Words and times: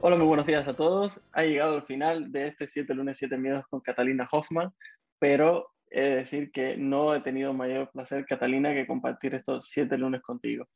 Hola, 0.00 0.14
muy 0.14 0.28
buenos 0.28 0.46
días 0.46 0.68
a 0.68 0.76
todos. 0.76 1.20
Ha 1.32 1.42
llegado 1.42 1.74
el 1.74 1.82
final 1.82 2.30
de 2.30 2.46
este 2.46 2.68
7 2.68 2.94
lunes, 2.94 3.18
7 3.18 3.36
miedos 3.36 3.64
con 3.68 3.80
Catalina 3.80 4.28
Hoffman, 4.30 4.72
pero 5.18 5.72
he 5.90 6.00
de 6.02 6.14
decir 6.14 6.52
que 6.52 6.76
no 6.76 7.16
he 7.16 7.20
tenido 7.20 7.52
mayor 7.52 7.90
placer, 7.90 8.24
Catalina, 8.24 8.72
que 8.72 8.86
compartir 8.86 9.34
estos 9.34 9.66
7 9.70 9.98
lunes 9.98 10.22
contigo. 10.22 10.68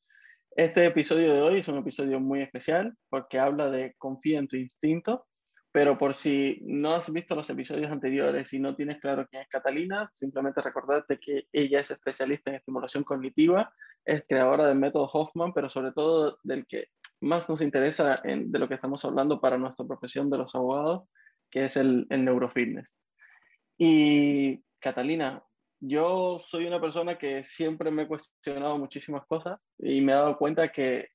Este 0.56 0.84
episodio 0.84 1.32
de 1.32 1.40
hoy 1.40 1.60
es 1.60 1.68
un 1.68 1.78
episodio 1.78 2.18
muy 2.18 2.40
especial 2.40 2.96
porque 3.10 3.38
habla 3.38 3.70
de 3.70 3.94
confía 3.96 4.40
en 4.40 4.48
tu 4.48 4.56
instinto, 4.56 5.24
pero 5.70 5.96
por 5.98 6.16
si 6.16 6.58
no 6.62 6.96
has 6.96 7.12
visto 7.12 7.36
los 7.36 7.48
episodios 7.48 7.92
anteriores 7.92 8.52
y 8.52 8.58
no 8.58 8.74
tienes 8.74 8.98
claro 8.98 9.28
quién 9.30 9.42
es 9.42 9.48
Catalina, 9.48 10.10
simplemente 10.14 10.60
recordarte 10.60 11.20
que 11.20 11.44
ella 11.52 11.78
es 11.78 11.92
especialista 11.92 12.50
en 12.50 12.56
estimulación 12.56 13.04
cognitiva, 13.04 13.72
es 14.04 14.24
creadora 14.28 14.66
del 14.66 14.78
método 14.78 15.04
Hoffman, 15.04 15.52
pero 15.52 15.70
sobre 15.70 15.92
todo 15.92 16.38
del 16.42 16.66
que 16.66 16.88
más 17.22 17.48
nos 17.48 17.62
interesa 17.62 18.20
de 18.24 18.58
lo 18.58 18.68
que 18.68 18.74
estamos 18.74 19.04
hablando 19.04 19.40
para 19.40 19.58
nuestra 19.58 19.86
profesión 19.86 20.28
de 20.28 20.38
los 20.38 20.54
abogados, 20.54 21.08
que 21.50 21.64
es 21.64 21.76
el, 21.76 22.06
el 22.10 22.24
neurofitness. 22.24 22.96
Y 23.78 24.62
Catalina, 24.80 25.42
yo 25.80 26.38
soy 26.38 26.66
una 26.66 26.80
persona 26.80 27.18
que 27.18 27.42
siempre 27.42 27.90
me 27.90 28.02
he 28.02 28.08
cuestionado 28.08 28.78
muchísimas 28.78 29.26
cosas 29.26 29.58
y 29.78 30.00
me 30.00 30.12
he 30.12 30.14
dado 30.14 30.38
cuenta 30.38 30.68
que, 30.70 31.08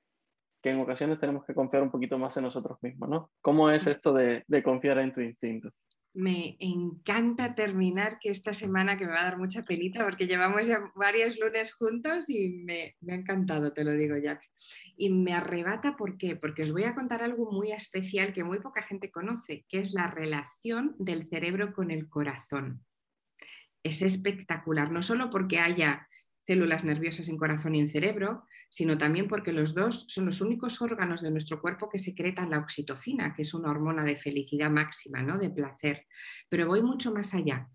que 0.61 0.71
en 0.71 0.81
ocasiones 0.81 1.19
tenemos 1.19 1.45
que 1.45 1.53
confiar 1.53 1.83
un 1.83 1.91
poquito 1.91 2.17
más 2.17 2.35
en 2.37 2.43
nosotros 2.43 2.77
mismos, 2.81 3.09
¿no? 3.09 3.31
¿Cómo 3.41 3.69
es 3.69 3.87
esto 3.87 4.13
de, 4.13 4.43
de 4.47 4.63
confiar 4.63 4.99
en 4.99 5.13
tu 5.13 5.21
instinto? 5.21 5.69
Me 6.17 6.57
encanta 6.59 7.53
terminar, 7.53 8.17
que 8.19 8.31
esta 8.31 8.51
semana 8.51 8.97
que 8.97 9.05
me 9.05 9.11
va 9.11 9.21
a 9.21 9.25
dar 9.25 9.37
mucha 9.37 9.61
penita 9.61 10.03
porque 10.03 10.25
llevamos 10.25 10.67
ya 10.67 10.91
varios 10.95 11.37
lunes 11.37 11.75
juntos 11.75 12.27
y 12.27 12.63
me, 12.65 12.95
me, 13.01 13.13
ha 13.13 13.15
encantado, 13.17 13.71
te 13.71 13.83
lo 13.83 13.91
digo 13.91 14.17
Jack. 14.17 14.41
Y 14.95 15.11
me 15.11 15.35
arrebata, 15.35 15.95
¿por 15.95 16.17
qué? 16.17 16.35
Porque 16.35 16.63
os 16.63 16.71
voy 16.71 16.85
a 16.85 16.95
contar 16.95 17.21
algo 17.21 17.51
muy 17.51 17.71
especial 17.71 18.33
que 18.33 18.43
muy 18.43 18.59
poca 18.59 18.81
gente 18.81 19.11
conoce, 19.11 19.63
que 19.69 19.77
es 19.77 19.93
la 19.93 20.09
relación 20.09 20.95
del 20.97 21.29
cerebro 21.29 21.71
con 21.71 21.91
el 21.91 22.09
corazón. 22.09 22.83
Es 23.83 24.01
espectacular, 24.01 24.91
no 24.91 25.03
solo 25.03 25.29
porque 25.29 25.59
haya 25.59 26.07
células 26.47 26.85
nerviosas 26.85 27.27
en 27.27 27.35
corazón 27.35 27.75
y 27.75 27.81
en 27.81 27.89
cerebro, 27.89 28.45
sino 28.69 28.97
también 28.97 29.27
porque 29.27 29.51
los 29.51 29.75
dos 29.75 30.05
son 30.07 30.25
los 30.25 30.39
únicos 30.39 30.81
órganos 30.81 31.21
de 31.21 31.29
nuestro 31.29 31.59
cuerpo 31.59 31.89
que 31.89 31.97
secretan 31.97 32.51
la 32.51 32.59
oxitocina, 32.59 33.35
que 33.35 33.41
es 33.41 33.53
una 33.53 33.69
hormona 33.69 34.05
de 34.05 34.15
felicidad 34.15 34.69
máxima, 34.69 35.21
¿no? 35.21 35.37
de 35.37 35.49
placer. 35.49 36.05
Pero 36.47 36.67
voy 36.67 36.81
mucho 36.81 37.13
más 37.13 37.33
allá. 37.33 37.67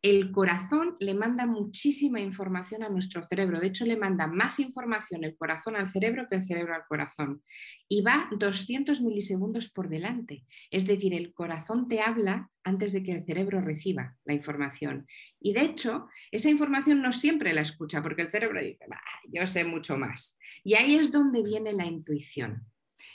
El 0.00 0.30
corazón 0.30 0.96
le 1.00 1.14
manda 1.14 1.44
muchísima 1.44 2.20
información 2.20 2.84
a 2.84 2.88
nuestro 2.88 3.26
cerebro, 3.26 3.58
de 3.58 3.66
hecho 3.66 3.84
le 3.84 3.96
manda 3.96 4.28
más 4.28 4.60
información 4.60 5.24
el 5.24 5.36
corazón 5.36 5.74
al 5.74 5.90
cerebro 5.90 6.26
que 6.30 6.36
el 6.36 6.44
cerebro 6.44 6.74
al 6.76 6.86
corazón. 6.88 7.42
Y 7.88 8.02
va 8.02 8.30
200 8.38 9.02
milisegundos 9.02 9.70
por 9.70 9.88
delante, 9.88 10.46
es 10.70 10.86
decir, 10.86 11.14
el 11.14 11.34
corazón 11.34 11.88
te 11.88 12.00
habla 12.00 12.48
antes 12.64 12.92
de 12.92 13.02
que 13.02 13.12
el 13.12 13.24
cerebro 13.24 13.60
reciba 13.60 14.16
la 14.24 14.34
información. 14.34 15.06
Y 15.40 15.52
de 15.52 15.62
hecho, 15.62 16.08
esa 16.30 16.50
información 16.50 17.02
no 17.02 17.12
siempre 17.12 17.52
la 17.52 17.62
escucha 17.62 18.02
porque 18.02 18.22
el 18.22 18.30
cerebro 18.30 18.60
dice, 18.60 18.86
yo 19.32 19.46
sé 19.46 19.64
mucho 19.64 19.96
más. 19.96 20.38
Y 20.64 20.74
ahí 20.74 20.96
es 20.96 21.12
donde 21.12 21.42
viene 21.42 21.72
la 21.72 21.86
intuición. 21.86 22.66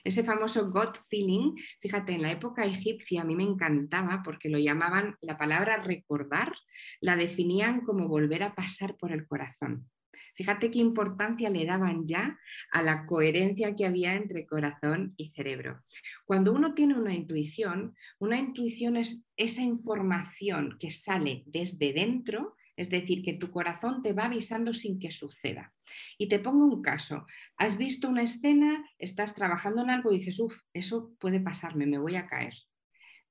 Ese 0.04 0.24
famoso 0.24 0.72
gut 0.72 0.98
feeling, 1.10 1.56
fíjate, 1.80 2.14
en 2.14 2.22
la 2.22 2.32
época 2.32 2.66
egipcia 2.66 3.22
a 3.22 3.24
mí 3.24 3.36
me 3.36 3.44
encantaba 3.44 4.22
porque 4.24 4.50
lo 4.50 4.58
llamaban, 4.58 5.16
la 5.22 5.38
palabra 5.38 5.78
recordar, 5.78 6.54
la 7.02 7.16
definían 7.16 7.82
como 7.82 8.08
volver 8.08 8.44
a 8.44 8.56
pasar 8.56 8.98
por 8.98 9.12
el 9.12 9.28
corazón. 9.28 9.90
Fíjate 10.36 10.72
qué 10.72 10.80
importancia 10.80 11.50
le 11.50 11.66
daban 11.66 12.06
ya 12.06 12.38
a 12.72 12.82
la 12.82 13.06
coherencia 13.06 13.76
que 13.76 13.86
había 13.86 14.16
entre 14.16 14.46
corazón 14.46 15.14
y 15.18 15.30
cerebro. 15.30 15.84
Cuando 16.26 16.54
uno 16.54 16.74
tiene 16.74 16.96
una 16.96 17.14
intuición, 17.14 17.96
una 18.20 18.40
intuición 18.40 18.98
es 18.98 19.26
esa 19.38 19.62
información 19.62 20.78
que 20.80 20.92
sale 20.92 21.44
desde 21.46 21.94
dentro, 21.94 22.56
es 22.76 22.90
decir, 22.90 23.24
que 23.24 23.34
tu 23.34 23.52
corazón 23.52 24.02
te 24.04 24.14
va 24.14 24.26
avisando 24.26 24.74
sin 24.74 25.00
que 25.00 25.12
suceda. 25.12 25.74
Y 26.18 26.28
te 26.28 26.40
pongo 26.40 26.66
un 26.66 26.82
caso. 26.82 27.26
Has 27.58 27.78
visto 27.78 28.10
una 28.10 28.24
escena, 28.24 28.84
estás 28.98 29.34
trabajando 29.34 29.84
en 29.84 29.90
algo 29.90 30.12
y 30.12 30.18
dices, 30.18 30.40
uff, 30.40 30.60
eso 30.74 31.14
puede 31.20 31.40
pasarme, 31.40 31.86
me 31.86 32.00
voy 32.00 32.16
a 32.16 32.28
caer. 32.28 32.54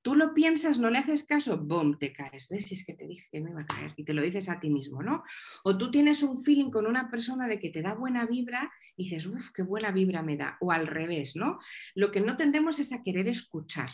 Tú 0.04 0.14
lo 0.14 0.34
piensas, 0.34 0.78
no 0.78 0.90
le 0.90 0.98
haces 0.98 1.24
caso, 1.24 1.56
¡bum! 1.56 1.96
te 1.96 2.12
caes. 2.12 2.46
¿Ves? 2.50 2.66
Si 2.66 2.74
es 2.74 2.84
que 2.84 2.92
te 2.92 3.06
dije 3.06 3.26
que 3.32 3.40
me 3.40 3.48
iba 3.48 3.62
a 3.62 3.66
caer 3.66 3.94
y 3.96 4.04
te 4.04 4.12
lo 4.12 4.20
dices 4.20 4.50
a 4.50 4.60
ti 4.60 4.68
mismo, 4.68 5.02
¿no? 5.02 5.24
O 5.64 5.78
tú 5.78 5.90
tienes 5.90 6.22
un 6.22 6.42
feeling 6.42 6.70
con 6.70 6.86
una 6.86 7.10
persona 7.10 7.48
de 7.48 7.58
que 7.58 7.70
te 7.70 7.80
da 7.80 7.94
buena 7.94 8.26
vibra 8.26 8.70
y 8.96 9.04
dices, 9.04 9.24
uff, 9.24 9.50
qué 9.52 9.62
buena 9.62 9.92
vibra 9.92 10.22
me 10.22 10.36
da. 10.36 10.58
O 10.60 10.72
al 10.72 10.88
revés, 10.88 11.36
¿no? 11.36 11.58
Lo 11.94 12.10
que 12.10 12.20
no 12.20 12.36
tendemos 12.36 12.78
es 12.80 12.92
a 12.92 13.02
querer 13.02 13.28
escuchar. 13.28 13.88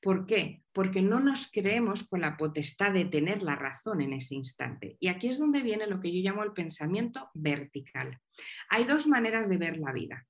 ¿Por 0.00 0.26
qué? 0.26 0.64
Porque 0.72 1.02
no 1.02 1.20
nos 1.20 1.52
creemos 1.52 2.08
con 2.08 2.20
la 2.20 2.36
potestad 2.36 2.92
de 2.92 3.04
tener 3.04 3.40
la 3.44 3.54
razón 3.54 4.00
en 4.00 4.14
ese 4.14 4.34
instante. 4.34 4.96
Y 4.98 5.06
aquí 5.06 5.28
es 5.28 5.38
donde 5.38 5.62
viene 5.62 5.86
lo 5.86 6.00
que 6.00 6.12
yo 6.12 6.20
llamo 6.20 6.42
el 6.42 6.52
pensamiento 6.52 7.30
vertical. 7.32 8.18
Hay 8.70 8.86
dos 8.86 9.06
maneras 9.06 9.48
de 9.48 9.56
ver 9.56 9.78
la 9.78 9.92
vida 9.92 10.26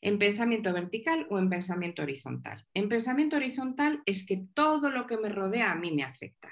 en 0.00 0.18
pensamiento 0.18 0.72
vertical 0.72 1.26
o 1.30 1.38
en 1.38 1.50
pensamiento 1.50 2.02
horizontal. 2.02 2.66
En 2.74 2.88
pensamiento 2.88 3.36
horizontal 3.36 4.02
es 4.06 4.26
que 4.26 4.46
todo 4.54 4.90
lo 4.90 5.06
que 5.06 5.18
me 5.18 5.28
rodea 5.28 5.72
a 5.72 5.74
mí 5.74 5.92
me 5.92 6.02
afecta. 6.02 6.50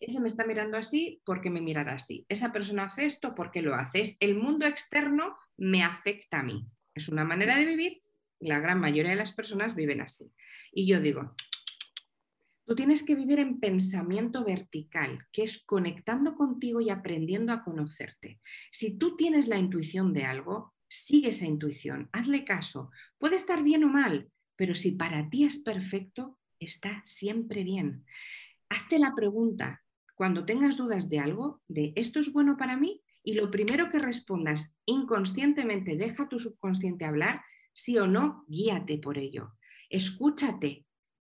Ese 0.00 0.20
me 0.20 0.28
está 0.28 0.46
mirando 0.46 0.76
así 0.76 1.20
porque 1.24 1.50
me 1.50 1.60
mirará 1.60 1.94
así. 1.94 2.24
Esa 2.28 2.52
persona 2.52 2.84
hace 2.84 3.04
esto 3.04 3.34
porque 3.34 3.62
lo 3.62 3.74
hace. 3.74 4.16
el 4.20 4.36
mundo 4.36 4.66
externo 4.66 5.36
me 5.56 5.82
afecta 5.82 6.40
a 6.40 6.42
mí. 6.42 6.66
Es 6.94 7.08
una 7.08 7.24
manera 7.24 7.56
de 7.56 7.66
vivir. 7.66 8.02
La 8.40 8.60
gran 8.60 8.78
mayoría 8.78 9.10
de 9.10 9.16
las 9.16 9.32
personas 9.32 9.74
viven 9.74 10.00
así. 10.00 10.32
Y 10.72 10.86
yo 10.86 11.00
digo, 11.00 11.34
tú 12.64 12.76
tienes 12.76 13.02
que 13.02 13.16
vivir 13.16 13.40
en 13.40 13.58
pensamiento 13.58 14.44
vertical, 14.44 15.26
que 15.32 15.42
es 15.42 15.64
conectando 15.64 16.36
contigo 16.36 16.80
y 16.80 16.90
aprendiendo 16.90 17.52
a 17.52 17.64
conocerte. 17.64 18.40
Si 18.70 18.96
tú 18.96 19.16
tienes 19.16 19.48
la 19.48 19.58
intuición 19.58 20.12
de 20.12 20.24
algo, 20.24 20.74
sigue 20.88 21.30
esa 21.30 21.46
intuición, 21.46 22.08
hazle 22.12 22.44
caso. 22.44 22.90
Puede 23.18 23.36
estar 23.36 23.62
bien 23.62 23.84
o 23.84 23.88
mal, 23.88 24.30
pero 24.56 24.74
si 24.74 24.92
para 24.92 25.28
ti 25.30 25.44
es 25.44 25.58
perfecto, 25.58 26.38
está 26.58 27.02
siempre 27.04 27.62
bien. 27.62 28.04
Hazte 28.68 28.98
la 28.98 29.14
pregunta 29.14 29.82
cuando 30.14 30.44
tengas 30.44 30.76
dudas 30.76 31.08
de 31.08 31.20
algo, 31.20 31.62
de 31.68 31.92
esto 31.94 32.18
es 32.18 32.32
bueno 32.32 32.56
para 32.56 32.76
mí, 32.76 33.02
y 33.22 33.34
lo 33.34 33.50
primero 33.50 33.88
que 33.88 33.98
respondas 33.98 34.76
inconscientemente, 34.84 35.96
deja 35.96 36.28
tu 36.28 36.38
subconsciente 36.38 37.04
hablar, 37.04 37.42
sí 37.72 37.98
o 37.98 38.08
no, 38.08 38.44
guíate 38.48 38.98
por 38.98 39.16
ello. 39.16 39.52
Escúchate 39.88 40.86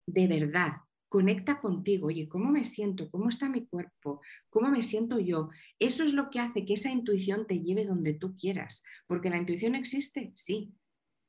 de 0.07 0.27
verdad, 0.27 0.73
conecta 1.09 1.59
contigo, 1.59 2.07
oye, 2.07 2.29
¿cómo 2.29 2.51
me 2.51 2.63
siento? 2.63 3.09
¿Cómo 3.09 3.29
está 3.29 3.49
mi 3.49 3.65
cuerpo? 3.65 4.21
¿Cómo 4.49 4.69
me 4.69 4.83
siento 4.83 5.19
yo? 5.19 5.49
Eso 5.79 6.03
es 6.03 6.13
lo 6.13 6.29
que 6.29 6.39
hace 6.39 6.65
que 6.65 6.73
esa 6.73 6.91
intuición 6.91 7.47
te 7.47 7.59
lleve 7.59 7.83
donde 7.83 8.13
tú 8.13 8.37
quieras, 8.37 8.83
porque 9.07 9.29
la 9.29 9.37
intuición 9.37 9.75
existe, 9.75 10.31
sí. 10.35 10.71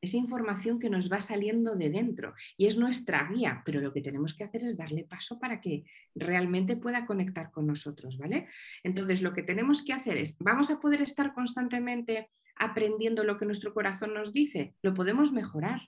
Es 0.03 0.15
información 0.15 0.79
que 0.79 0.89
nos 0.89 1.13
va 1.13 1.21
saliendo 1.21 1.77
de 1.77 1.91
dentro 1.91 2.35
y 2.57 2.67
es 2.67 2.79
nuestra 2.79 3.29
guía, 3.31 3.63
pero 3.67 3.81
lo 3.81 3.93
que 3.93 4.01
tenemos 4.01 4.35
que 4.35 4.45
hacer 4.45 4.65
es 4.65 4.79
darle 4.79 5.05
paso 5.05 5.39
para 5.39 5.61
que 5.61 5.85
realmente 6.15 6.77
pueda 6.77 7.05
conectar 7.05 7.51
con 7.51 7.67
nosotros, 7.67 8.17
¿vale? 8.17 8.49
Entonces, 8.83 9.21
lo 9.21 9.35
que 9.35 9.43
tenemos 9.43 9.85
que 9.85 9.93
hacer 9.93 10.17
es, 10.17 10.39
¿vamos 10.39 10.71
a 10.71 10.81
poder 10.81 11.03
estar 11.03 11.35
constantemente 11.35 12.31
aprendiendo 12.57 13.25
lo 13.25 13.37
que 13.37 13.45
nuestro 13.45 13.75
corazón 13.75 14.15
nos 14.15 14.33
dice? 14.33 14.75
Lo 14.81 14.95
podemos 14.95 15.33
mejorar, 15.33 15.83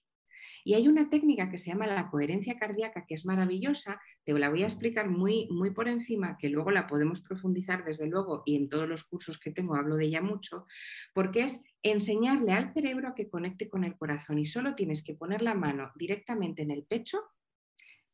y 0.65 0.75
hay 0.75 0.89
una 0.89 1.09
técnica 1.11 1.51
que 1.51 1.59
se 1.59 1.71
llama 1.71 1.87
la 1.87 2.11
coherencia 2.11 2.59
cardíaca, 2.59 3.05
que 3.07 3.15
es 3.15 3.25
maravillosa, 3.27 4.01
te 4.25 4.33
la 4.33 4.49
voy 4.49 4.63
a 4.63 4.67
explicar 4.67 5.09
muy, 5.09 5.49
muy 5.51 5.71
por 5.71 5.89
encima, 5.89 6.37
que 6.39 6.49
luego 6.49 6.71
la 6.71 6.87
podemos 6.87 7.21
profundizar 7.21 7.85
desde 7.85 8.07
luego 8.07 8.43
y 8.47 8.57
en 8.57 8.69
todos 8.69 8.89
los 8.89 9.05
cursos 9.05 9.39
que 9.39 9.51
tengo 9.51 9.75
hablo 9.75 9.97
de 9.97 10.07
ella 10.07 10.23
mucho, 10.23 10.67
porque 11.15 11.43
es 11.45 11.63
enseñarle 11.83 12.53
al 12.53 12.73
cerebro 12.73 13.09
a 13.09 13.15
que 13.15 13.29
conecte 13.29 13.69
con 13.69 13.85
el 13.85 13.97
corazón 13.97 14.39
y 14.39 14.47
solo 14.47 14.75
tienes 14.75 15.05
que 15.05 15.15
poner 15.15 15.43
la 15.43 15.55
mano 15.55 15.93
directamente 15.97 16.63
en 16.63 16.71
el 16.71 16.85
pecho, 16.85 17.23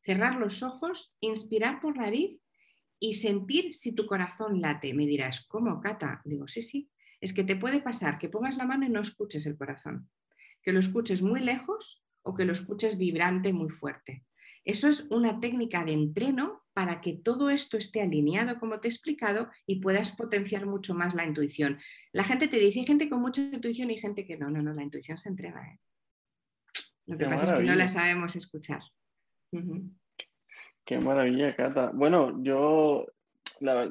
cerrar 0.01 0.35
los 0.35 0.63
ojos, 0.63 1.15
inspirar 1.19 1.81
por 1.81 1.97
nariz 1.97 2.39
y 2.99 3.13
sentir 3.13 3.73
si 3.73 3.93
tu 3.93 4.05
corazón 4.05 4.61
late. 4.61 4.93
Me 4.93 5.05
dirás, 5.05 5.45
¿cómo, 5.47 5.79
Cata? 5.79 6.21
Digo, 6.25 6.47
sí, 6.47 6.61
sí. 6.61 6.89
Es 7.21 7.33
que 7.33 7.43
te 7.43 7.55
puede 7.55 7.81
pasar 7.81 8.17
que 8.17 8.29
pongas 8.29 8.57
la 8.57 8.65
mano 8.65 8.85
y 8.85 8.89
no 8.89 9.01
escuches 9.01 9.45
el 9.45 9.57
corazón, 9.57 10.09
que 10.61 10.71
lo 10.71 10.79
escuches 10.79 11.21
muy 11.21 11.41
lejos 11.41 12.03
o 12.23 12.35
que 12.35 12.45
lo 12.45 12.51
escuches 12.51 12.97
vibrante 12.97 13.53
muy 13.53 13.69
fuerte. 13.69 14.23
Eso 14.65 14.87
es 14.87 15.07
una 15.09 15.39
técnica 15.39 15.83
de 15.83 15.93
entreno 15.93 16.63
para 16.73 17.01
que 17.01 17.13
todo 17.13 17.49
esto 17.49 17.77
esté 17.77 18.01
alineado, 18.01 18.59
como 18.59 18.79
te 18.79 18.87
he 18.87 18.91
explicado, 18.91 19.49
y 19.65 19.79
puedas 19.79 20.15
potenciar 20.15 20.65
mucho 20.65 20.93
más 20.93 21.15
la 21.15 21.25
intuición. 21.25 21.79
La 22.11 22.23
gente 22.23 22.47
te 22.47 22.57
dice, 22.57 22.79
hay 22.79 22.85
gente 22.85 23.09
con 23.09 23.21
mucha 23.21 23.41
intuición 23.41 23.89
y 23.89 23.97
gente 23.97 24.25
que 24.25 24.37
no, 24.37 24.49
no, 24.49 24.61
no, 24.61 24.73
la 24.73 24.83
intuición 24.83 25.17
se 25.17 25.29
entrena. 25.29 25.61
¿eh? 25.61 25.79
Lo 27.07 27.17
que 27.17 27.25
pasa 27.25 27.45
es 27.45 27.53
que 27.53 27.63
no 27.63 27.75
la 27.75 27.87
sabemos 27.87 28.35
escuchar. 28.35 28.81
Qué 30.85 30.99
maravilla, 30.99 31.55
Cata. 31.55 31.91
Bueno, 31.93 32.41
yo, 32.43 33.07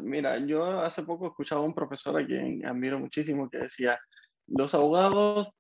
mira, 0.01 0.39
yo 0.39 0.81
hace 0.81 1.03
poco 1.03 1.27
escuchaba 1.27 1.63
a 1.63 1.65
un 1.65 1.75
profesor 1.75 2.21
a 2.21 2.25
quien 2.25 2.65
admiro 2.65 2.99
muchísimo 2.99 3.51
que 3.51 3.59
decía, 3.59 3.99
los 4.47 4.75
abogados 4.75 5.57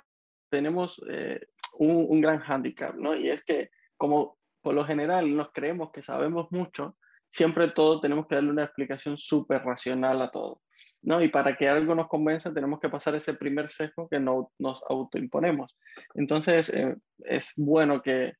tenemos 0.50 1.00
eh, 1.10 1.40
un, 1.78 2.06
un, 2.08 2.20
gran 2.20 2.38
hándicap, 2.38 2.94
¿no? 2.94 3.14
Y 3.14 3.28
es 3.28 3.44
que 3.44 3.70
como 3.96 4.38
por 4.62 4.74
lo 4.74 4.84
general 4.84 5.34
nos 5.34 5.52
creemos 5.52 5.90
que 5.92 6.02
sabemos 6.02 6.48
mucho, 6.50 6.96
siempre 7.28 7.68
todo 7.68 8.00
tenemos 8.00 8.26
que 8.26 8.34
darle 8.34 8.50
una 8.50 8.64
explicación 8.64 9.16
súper 9.16 9.62
racional 9.62 10.20
a 10.22 10.30
todo, 10.30 10.62
¿no? 11.02 11.22
Y 11.22 11.28
para 11.28 11.56
que 11.56 11.68
algo 11.68 11.94
nos 11.94 12.08
convenza 12.08 12.52
tenemos 12.52 12.80
que 12.80 12.88
pasar 12.88 13.14
ese 13.14 13.34
primer 13.34 13.68
sesgo 13.68 14.08
que 14.08 14.18
no, 14.18 14.52
nos 14.58 14.82
autoimponemos. 14.88 15.76
Entonces, 16.14 16.70
eh, 16.70 16.96
es 17.18 17.52
bueno 17.56 18.02
que, 18.02 18.34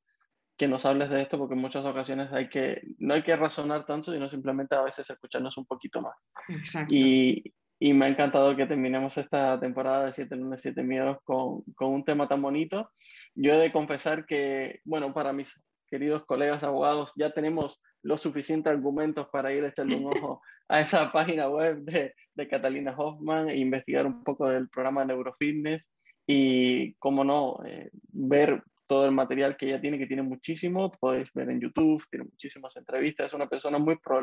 que, 0.56 0.68
nos 0.68 0.86
hables 0.86 1.10
de 1.10 1.20
esto 1.20 1.38
porque 1.38 1.54
en 1.54 1.60
muchas 1.60 1.84
ocasiones 1.84 2.32
hay 2.32 2.48
que, 2.48 2.82
no 2.98 3.14
hay 3.14 3.22
que 3.22 3.36
razonar 3.36 3.84
tanto, 3.84 4.12
sino 4.12 4.28
simplemente 4.28 4.74
a 4.74 4.82
veces 4.82 5.08
escucharnos 5.08 5.56
un 5.58 5.66
poquito 5.66 6.00
más. 6.00 6.16
Exacto. 6.48 6.94
Y, 6.94 7.54
y 7.78 7.92
me 7.92 8.06
ha 8.06 8.08
encantado 8.08 8.56
que 8.56 8.66
terminemos 8.66 9.16
esta 9.18 9.58
temporada 9.60 10.06
de 10.06 10.12
7 10.12 10.34
lunes, 10.36 10.60
7 10.60 10.82
miedos 10.82 11.18
con, 11.24 11.62
con, 11.74 11.92
un 11.92 12.04
tema 12.04 12.26
tan 12.28 12.42
bonito. 12.42 12.90
Yo 13.34 13.52
he 13.52 13.56
de 13.56 13.72
confesar 13.72 14.26
que, 14.26 14.80
bueno, 14.84 15.14
para 15.14 15.32
mis 15.32 15.62
queridos 15.88 16.24
colegas 16.24 16.64
abogados, 16.64 17.12
ya 17.16 17.30
tenemos 17.30 17.80
los 18.02 18.20
suficientes 18.20 18.72
argumentos 18.72 19.28
para 19.30 19.52
ir 19.52 19.64
a 19.64 19.68
echarle 19.68 19.96
un 19.96 20.06
ojo 20.06 20.40
a 20.68 20.80
esa 20.80 21.10
página 21.12 21.48
web 21.48 21.78
de, 21.78 22.14
de 22.34 22.48
Catalina 22.48 22.94
Hoffman 22.96 23.48
e 23.48 23.56
investigar 23.56 24.06
un 24.06 24.22
poco 24.22 24.48
del 24.48 24.68
programa 24.68 25.04
Neurofitness 25.04 25.90
y, 26.26 26.94
como 26.94 27.24
no, 27.24 27.58
eh, 27.64 27.90
ver 28.10 28.62
todo 28.86 29.06
el 29.06 29.12
material 29.12 29.56
que 29.56 29.66
ella 29.66 29.80
tiene, 29.80 29.98
que 29.98 30.06
tiene 30.06 30.22
muchísimo, 30.22 30.90
podéis 30.92 31.32
ver 31.32 31.50
en 31.50 31.60
YouTube, 31.60 32.04
tiene 32.10 32.24
muchísimas 32.24 32.76
entrevistas, 32.76 33.26
es 33.26 33.34
una 33.34 33.48
persona 33.48 33.78
muy 33.78 33.96
pro, 33.96 34.20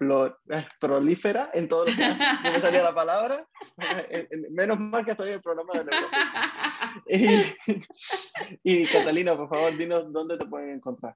eh, 0.00 0.66
prolífera 0.80 1.50
en 1.52 1.68
todo 1.68 1.84
lo 1.84 1.94
que 1.94 2.04
hace, 2.04 2.24
no 2.42 2.52
me 2.52 2.60
salía 2.60 2.82
la 2.82 2.94
palabra, 2.94 3.46
eh, 4.10 4.28
menos 4.50 4.78
mal 4.80 5.04
que 5.04 5.10
estoy 5.10 5.28
en 5.28 5.34
el 5.34 5.42
programa 5.42 5.72
de 5.74 5.84
Neurofitness. 5.84 7.56
Y, 8.64 8.82
y 8.82 8.86
Catalina, 8.86 9.36
por 9.36 9.48
favor, 9.48 9.76
dinos 9.76 10.12
dónde 10.12 10.38
te 10.38 10.46
pueden 10.46 10.70
encontrar. 10.70 11.14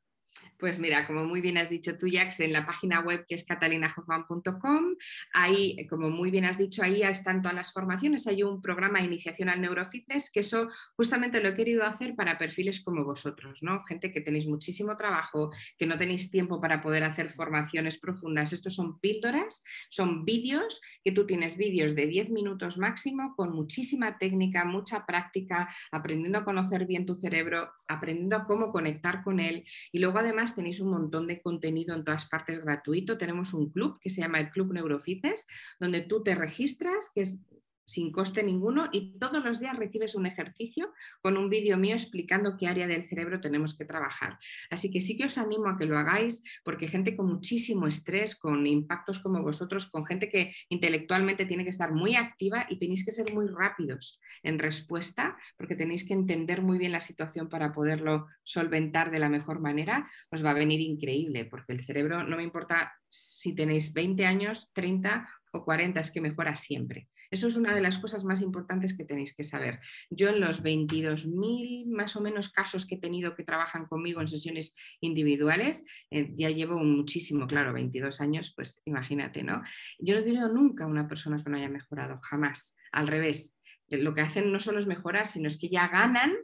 Pues 0.58 0.78
mira, 0.78 1.06
como 1.06 1.24
muy 1.24 1.40
bien 1.40 1.58
has 1.58 1.70
dicho 1.70 1.98
tú, 1.98 2.06
Jax, 2.10 2.40
en 2.40 2.52
la 2.52 2.64
página 2.64 3.00
web 3.00 3.26
que 3.28 3.34
es 3.34 3.44
catalinahoffman.com, 3.44 4.94
ahí, 5.32 5.86
como 5.88 6.10
muy 6.10 6.30
bien 6.30 6.44
has 6.44 6.58
dicho, 6.58 6.82
ahí 6.82 7.02
están 7.02 7.42
todas 7.42 7.54
las 7.54 7.72
formaciones, 7.72 8.26
hay 8.26 8.42
un 8.42 8.62
programa 8.62 9.00
de 9.00 9.06
iniciación 9.06 9.48
al 9.48 9.60
neurofitness, 9.60 10.30
que 10.30 10.40
eso 10.40 10.68
justamente 10.96 11.40
lo 11.40 11.50
he 11.50 11.56
querido 11.56 11.84
hacer 11.84 12.14
para 12.14 12.38
perfiles 12.38 12.82
como 12.82 13.04
vosotros, 13.04 13.62
¿no? 13.62 13.84
Gente 13.84 14.12
que 14.12 14.20
tenéis 14.20 14.46
muchísimo 14.46 14.96
trabajo, 14.96 15.50
que 15.76 15.86
no 15.86 15.98
tenéis 15.98 16.30
tiempo 16.30 16.60
para 16.60 16.82
poder 16.82 17.04
hacer 17.04 17.30
formaciones 17.30 17.98
profundas. 17.98 18.52
Estos 18.52 18.74
son 18.74 19.00
píldoras, 19.00 19.62
son 19.90 20.24
vídeos, 20.24 20.80
que 21.02 21.12
tú 21.12 21.26
tienes 21.26 21.56
vídeos 21.56 21.94
de 21.94 22.06
10 22.06 22.30
minutos 22.30 22.78
máximo, 22.78 23.34
con 23.36 23.54
muchísima 23.54 24.18
técnica, 24.18 24.64
mucha 24.64 25.04
práctica, 25.04 25.68
aprendiendo 25.90 26.38
a 26.38 26.44
conocer 26.44 26.86
bien 26.86 27.06
tu 27.06 27.14
cerebro, 27.16 27.72
aprendiendo 27.88 28.36
a 28.36 28.46
cómo 28.46 28.72
conectar 28.72 29.22
con 29.22 29.40
él 29.40 29.64
y 29.92 29.98
luego 29.98 30.18
además 30.18 30.33
tenéis 30.54 30.80
un 30.80 30.90
montón 30.90 31.26
de 31.26 31.40
contenido 31.40 31.94
en 31.94 32.04
todas 32.04 32.26
partes 32.26 32.62
gratuito. 32.62 33.16
Tenemos 33.18 33.54
un 33.54 33.70
club 33.70 33.98
que 34.00 34.10
se 34.10 34.20
llama 34.20 34.40
el 34.40 34.50
Club 34.50 34.72
Neurofitness, 34.72 35.46
donde 35.78 36.02
tú 36.02 36.22
te 36.22 36.34
registras, 36.34 37.10
que 37.14 37.22
es 37.22 37.40
sin 37.84 38.12
coste 38.12 38.42
ninguno 38.42 38.88
y 38.92 39.18
todos 39.18 39.44
los 39.44 39.60
días 39.60 39.76
recibes 39.76 40.14
un 40.14 40.26
ejercicio 40.26 40.92
con 41.20 41.36
un 41.36 41.50
vídeo 41.50 41.76
mío 41.76 41.94
explicando 41.94 42.56
qué 42.56 42.66
área 42.66 42.86
del 42.86 43.04
cerebro 43.04 43.40
tenemos 43.40 43.76
que 43.76 43.84
trabajar. 43.84 44.38
Así 44.70 44.90
que 44.90 45.00
sí 45.00 45.16
que 45.16 45.24
os 45.24 45.38
animo 45.38 45.68
a 45.68 45.76
que 45.76 45.86
lo 45.86 45.98
hagáis 45.98 46.42
porque 46.64 46.88
gente 46.88 47.16
con 47.16 47.26
muchísimo 47.26 47.86
estrés, 47.86 48.36
con 48.36 48.66
impactos 48.66 49.18
como 49.20 49.42
vosotros, 49.42 49.90
con 49.90 50.06
gente 50.06 50.28
que 50.28 50.54
intelectualmente 50.68 51.46
tiene 51.46 51.64
que 51.64 51.70
estar 51.70 51.92
muy 51.92 52.16
activa 52.16 52.66
y 52.68 52.78
tenéis 52.78 53.04
que 53.04 53.12
ser 53.12 53.32
muy 53.34 53.46
rápidos 53.48 54.20
en 54.42 54.58
respuesta 54.58 55.36
porque 55.56 55.76
tenéis 55.76 56.06
que 56.06 56.14
entender 56.14 56.62
muy 56.62 56.78
bien 56.78 56.92
la 56.92 57.00
situación 57.00 57.48
para 57.48 57.72
poderlo 57.72 58.26
solventar 58.42 59.10
de 59.10 59.18
la 59.18 59.28
mejor 59.28 59.60
manera, 59.60 60.08
os 60.30 60.44
va 60.44 60.50
a 60.50 60.54
venir 60.54 60.80
increíble 60.80 61.44
porque 61.44 61.72
el 61.72 61.84
cerebro 61.84 62.24
no 62.24 62.36
me 62.36 62.42
importa 62.42 62.92
si 63.08 63.54
tenéis 63.54 63.92
20 63.92 64.26
años, 64.26 64.70
30 64.74 65.28
o 65.52 65.64
40, 65.64 66.00
es 66.00 66.10
que 66.10 66.20
mejora 66.20 66.56
siempre. 66.56 67.08
Eso 67.34 67.48
es 67.48 67.56
una 67.56 67.74
de 67.74 67.80
las 67.80 67.98
cosas 67.98 68.22
más 68.22 68.40
importantes 68.42 68.96
que 68.96 69.04
tenéis 69.04 69.34
que 69.34 69.42
saber. 69.42 69.80
Yo 70.08 70.28
en 70.28 70.40
los 70.40 70.62
22.000 70.62 71.86
más 71.86 72.14
o 72.14 72.20
menos 72.20 72.52
casos 72.52 72.86
que 72.86 72.94
he 72.94 73.00
tenido 73.00 73.34
que 73.34 73.42
trabajan 73.42 73.86
conmigo 73.86 74.20
en 74.20 74.28
sesiones 74.28 74.72
individuales, 75.00 75.84
eh, 76.12 76.30
ya 76.36 76.50
llevo 76.50 76.78
muchísimo, 76.78 77.48
claro, 77.48 77.72
22 77.72 78.20
años, 78.20 78.52
pues 78.54 78.80
imagínate, 78.84 79.42
¿no? 79.42 79.62
Yo 79.98 80.14
no 80.14 80.22
digo 80.22 80.46
nunca 80.46 80.84
a 80.84 80.86
una 80.86 81.08
persona 81.08 81.42
que 81.42 81.50
no 81.50 81.56
haya 81.56 81.68
mejorado, 81.68 82.20
jamás. 82.22 82.76
Al 82.92 83.08
revés, 83.08 83.58
lo 83.88 84.14
que 84.14 84.20
hacen 84.20 84.52
no 84.52 84.60
solo 84.60 84.78
es 84.78 84.86
mejorar, 84.86 85.26
sino 85.26 85.48
es 85.48 85.58
que 85.58 85.68
ya 85.68 85.88
ganan 85.88 86.36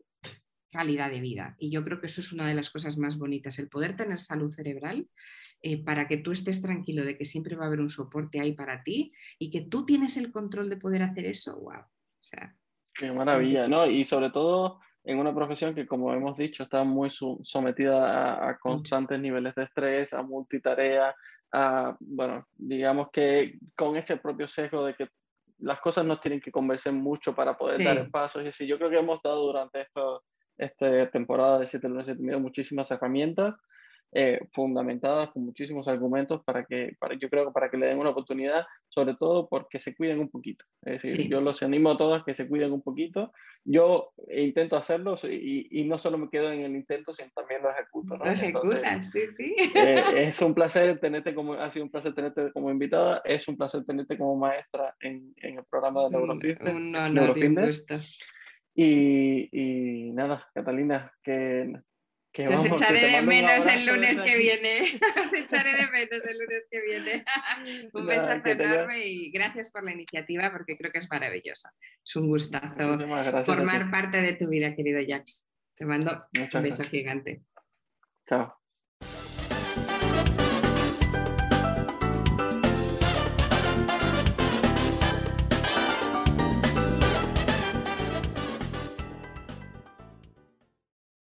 calidad 0.71 1.11
de 1.11 1.21
vida. 1.21 1.57
Y 1.59 1.71
yo 1.71 1.85
creo 1.85 2.01
que 2.01 2.07
eso 2.07 2.21
es 2.21 2.33
una 2.33 2.49
de 2.49 2.55
las 2.55 2.71
cosas 2.71 2.99
más 2.99 3.19
bonitas, 3.19 3.59
el 3.59 3.69
poder 3.69 3.97
tener 3.97 4.21
salud 4.21 4.51
cerebral 4.51 5.09
eh, 5.63 5.83
para 5.83 6.09
que 6.09 6.17
tú 6.17 6.33
estés 6.33 6.63
tranquilo 6.63 7.05
de 7.05 7.19
que 7.19 7.25
siempre 7.25 7.57
va 7.57 7.65
a 7.65 7.67
haber 7.67 7.81
un 7.81 7.91
soporte 7.91 8.41
ahí 8.41 8.53
para 8.53 8.83
ti 8.83 9.13
y 9.39 9.51
que 9.51 9.63
tú 9.63 9.85
tienes 9.85 10.17
el 10.17 10.33
control 10.33 10.71
de 10.71 10.77
poder 10.77 11.03
hacer 11.03 11.27
eso, 11.27 11.57
wow. 11.57 11.81
O 11.81 12.25
sea, 12.25 12.55
Qué 12.95 13.11
maravilla, 13.13 13.67
¿no? 13.69 13.87
Y 13.87 14.05
sobre 14.05 14.31
todo 14.31 14.81
en 15.05 15.19
una 15.19 15.35
profesión 15.35 15.75
que, 15.75 15.87
como 15.87 16.13
hemos 16.13 16.37
dicho, 16.37 16.65
está 16.65 16.85
muy 16.85 17.09
sometida 17.11 18.49
a, 18.49 18.59
constantes 18.59 19.19
niveles 19.19 19.55
de 19.55 19.65
estrés, 19.65 20.13
a 20.13 20.23
multitarea, 20.23 21.15
a, 21.53 21.97
bueno, 22.01 22.47
digamos 22.53 23.09
que 23.11 23.59
con 23.75 23.97
ese 23.97 24.19
propio 24.19 24.47
sesgo 24.47 24.85
de 24.85 24.95
que 24.95 25.09
las 25.59 25.81
cosas 25.81 26.05
nos 26.05 26.21
tienen 26.21 26.41
que 26.41 26.53
convencer 26.53 26.93
mucho 26.93 27.35
para 27.35 27.57
poder 27.57 27.83
dar 27.83 28.11
pasos. 28.11 28.45
Y 28.45 28.49
así, 28.49 28.67
yo 28.67 28.79
creo 28.79 28.91
que 28.91 28.99
hemos 28.99 29.23
dado 29.23 29.47
durante 29.47 29.87
esta 30.61 31.11
temporada 31.11 31.59
de 31.59 31.67
7 31.67 31.89
lunes 31.89 32.07
7 32.07 32.39
muchísimas 32.39 32.91
herramientas 32.91 33.55
eh, 34.13 34.41
fundamentadas 34.53 35.31
con 35.31 35.45
muchísimos 35.45 35.87
argumentos 35.87 36.43
para 36.43 36.65
que, 36.65 36.97
para, 36.99 37.15
yo 37.17 37.31
creo 37.31 37.47
que 37.47 37.53
para 37.53 37.71
que 37.71 37.77
le 37.77 37.87
den 37.87 37.99
una 37.99 38.11
oportunidad, 38.11 38.67
sobre 38.89 39.15
todo 39.15 39.49
porque 39.49 39.79
se 39.79 39.95
cuiden 39.95 40.19
un 40.19 40.29
poquito. 40.29 40.65
Es 40.83 41.03
decir, 41.03 41.29
yo 41.29 41.41
los 41.41 41.63
animo 41.63 41.93
a 41.93 41.97
todos 41.97 42.25
que 42.25 42.35
se 42.35 42.49
cuiden 42.49 42.73
un 42.73 42.83
poquito. 42.83 43.33
Yo 43.65 44.13
intento 44.35 44.77
hacerlo 44.77 45.15
y, 45.23 45.69
y, 45.71 45.85
no 45.85 45.97
solo 45.97 46.19
me 46.19 46.29
quedo 46.29 46.51
en 46.51 46.63
el 46.63 46.75
intento, 46.75 47.13
sino 47.13 47.31
también 47.37 47.63
lo 47.63 47.71
ejecuto. 47.71 48.17
¿no? 48.17 48.25
Lo 48.25 48.33
ejecutas, 48.33 49.13
sí, 49.13 49.29
sí. 49.29 49.55
Eh, 49.77 50.03
es 50.17 50.43
un 50.43 50.55
placer 50.55 50.99
tenerte 50.99 51.33
como, 51.33 51.55
ha 51.55 51.71
sido 51.71 51.85
un 51.85 51.91
placer 51.93 52.13
tenerte 52.13 52.51
como 52.51 52.69
invitada, 52.69 53.23
es 53.25 53.47
un 53.47 53.57
placer 53.57 53.85
tenerte 53.85 54.19
como 54.19 54.35
maestra 54.35 54.97
en, 54.99 55.33
en 55.37 55.59
el 55.59 55.65
programa 55.67 56.03
de 56.03 56.11
Neurofitness. 56.11 56.75
Un 56.75 56.97
honor. 56.97 57.37
Y, 58.75 59.49
y, 59.53 60.13
nada, 60.13 60.49
Catalina, 60.55 61.13
que 61.23 61.73
que 62.33 62.49
Os 62.49 62.65
echaré 62.65 63.11
de 63.11 63.23
menos 63.23 63.67
el 63.67 63.87
lunes 63.87 64.21
que 64.21 64.37
viene. 64.37 65.01
Os 65.25 65.33
echaré 65.33 65.73
de 65.73 65.91
menos 65.91 66.25
el 66.25 66.39
lunes 66.39 66.67
que 66.71 66.81
viene. 66.81 67.25
un 67.93 68.07
besazo 68.07 68.49
enorme 68.49 69.07
y 69.07 69.31
gracias 69.31 69.71
por 69.71 69.85
la 69.85 69.93
iniciativa 69.93 70.51
porque 70.53 70.77
creo 70.77 70.93
que 70.93 70.99
es 70.99 71.11
maravillosa. 71.11 71.73
Es 72.05 72.17
un 72.17 72.29
gustazo 72.29 72.99
formar 73.45 73.91
parte 73.91 74.21
de 74.21 74.35
tu 74.35 74.49
vida, 74.49 74.75
querido 74.75 75.01
Jax. 75.07 75.47
Te 75.77 75.85
mando 75.85 76.27
un 76.33 76.63
beso 76.63 76.85
gigante. 76.85 77.43
Chao. 78.29 78.60